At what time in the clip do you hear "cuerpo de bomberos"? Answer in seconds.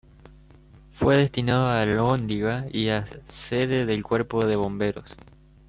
4.01-5.07